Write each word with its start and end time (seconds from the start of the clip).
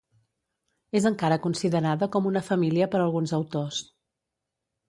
És 0.99 1.05
encara 1.09 1.37
considerada 1.43 2.09
com 2.17 2.31
una 2.31 2.43
família 2.49 2.91
per 2.95 3.03
alguns 3.05 3.37
autors. 3.41 3.83